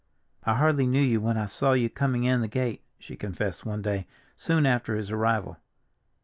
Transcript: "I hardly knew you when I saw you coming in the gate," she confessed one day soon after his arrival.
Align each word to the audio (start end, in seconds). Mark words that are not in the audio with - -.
"I 0.45 0.55
hardly 0.55 0.87
knew 0.87 0.99
you 0.99 1.21
when 1.21 1.37
I 1.37 1.45
saw 1.45 1.73
you 1.73 1.87
coming 1.87 2.23
in 2.23 2.41
the 2.41 2.47
gate," 2.47 2.81
she 2.97 3.15
confessed 3.15 3.67
one 3.67 3.83
day 3.83 4.07
soon 4.35 4.65
after 4.65 4.95
his 4.95 5.11
arrival. 5.11 5.57